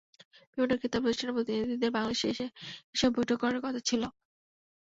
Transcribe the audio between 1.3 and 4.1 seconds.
প্রতিনিধিদের বাংলাদেশে এসে এসব বৈঠক করার কথা ছিল।